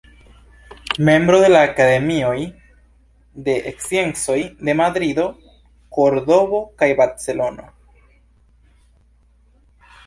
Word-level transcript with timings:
Membro 1.09 1.41
de 1.41 1.49
la 1.51 1.59
Akademioj 1.65 2.39
de 3.49 3.55
Sciencoj 3.85 4.39
de 4.69 4.77
Madrido, 4.81 5.27
Kordovo 5.99 6.65
kaj 6.83 6.91
Barcelono. 7.03 7.71